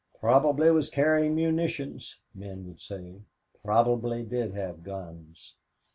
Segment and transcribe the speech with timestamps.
[0.19, 3.21] "Probably was carrying munitions," men would say.
[3.63, 5.53] "Probably did have guns."